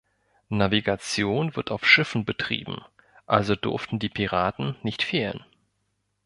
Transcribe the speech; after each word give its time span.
Navigation 0.49 1.55
wird 1.55 1.69
auf 1.69 1.85
Schiffen 1.87 2.25
betrieben, 2.25 2.83
also 3.27 3.55
durften 3.55 3.99
die 3.99 4.09
Piraten 4.09 4.75
nicht 4.81 5.03
fehlen. 5.03 5.45